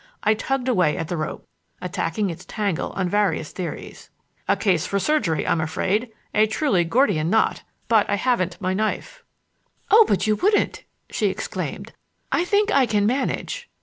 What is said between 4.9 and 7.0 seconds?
surgery, I'm afraid. A truly